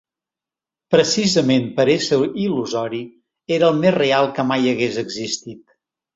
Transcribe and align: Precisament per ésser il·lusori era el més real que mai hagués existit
Precisament 0.95 1.67
per 1.75 1.85
ésser 1.97 2.19
il·lusori 2.45 3.03
era 3.59 3.69
el 3.75 3.79
més 3.83 3.95
real 3.99 4.33
que 4.41 4.49
mai 4.55 4.67
hagués 4.75 5.01
existit 5.05 5.63